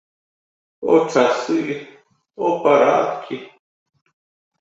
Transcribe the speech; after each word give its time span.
О, 0.93 0.95
часы, 1.15 1.59
о, 2.47 2.49
парадкі! 2.63 3.37